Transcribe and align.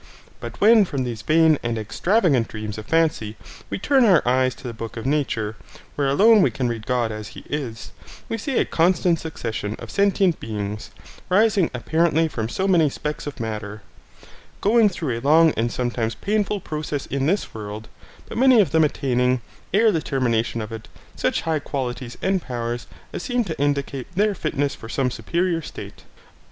But 0.39 0.59
when 0.59 0.83
from 0.83 1.03
these 1.03 1.21
vain 1.21 1.59
and 1.61 1.77
extravagant 1.77 2.47
dreams 2.47 2.79
of 2.79 2.87
fancy, 2.87 3.37
we 3.69 3.77
turn 3.77 4.03
our 4.03 4.27
eyes 4.27 4.55
to 4.55 4.63
the 4.63 4.73
book 4.73 4.97
of 4.97 5.05
nature, 5.05 5.57
where 5.93 6.07
alone 6.07 6.41
we 6.41 6.49
can 6.49 6.67
read 6.67 6.87
God 6.87 7.11
as 7.11 7.27
he 7.37 7.41
is, 7.47 7.91
we 8.27 8.39
see 8.39 8.57
a 8.57 8.65
constant 8.65 9.19
succession 9.19 9.75
of 9.77 9.91
sentient 9.91 10.39
beings, 10.39 10.89
rising 11.29 11.69
apparently 11.75 12.27
from 12.27 12.49
so 12.49 12.67
many 12.67 12.89
specks 12.89 13.27
of 13.27 13.39
matter, 13.39 13.83
going 14.59 14.89
through 14.89 15.19
a 15.19 15.21
long 15.21 15.53
and 15.55 15.71
sometimes 15.71 16.15
painful 16.15 16.61
process 16.61 17.05
in 17.05 17.27
this 17.27 17.53
world, 17.53 17.87
but 18.27 18.39
many 18.39 18.59
of 18.59 18.71
them 18.71 18.83
attaining, 18.83 19.39
ere 19.71 19.91
the 19.91 20.01
termination 20.01 20.61
of 20.63 20.71
it, 20.71 20.87
such 21.15 21.41
high 21.41 21.59
qualities 21.59 22.17
and 22.23 22.41
powers 22.41 22.87
as 23.13 23.21
seem 23.21 23.43
to 23.43 23.61
indicate 23.61 24.07
their 24.15 24.33
fitness 24.33 24.73
for 24.73 24.89
some 24.89 25.11
superior 25.11 25.61
state. 25.61 26.05